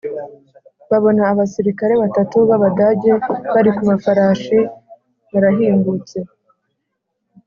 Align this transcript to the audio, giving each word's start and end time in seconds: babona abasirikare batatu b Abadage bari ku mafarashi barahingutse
babona 0.89 1.21
abasirikare 1.31 1.93
batatu 2.03 2.35
b 2.49 2.51
Abadage 2.57 3.11
bari 3.53 3.69
ku 3.75 3.81
mafarashi 3.89 4.57
barahingutse 5.31 6.17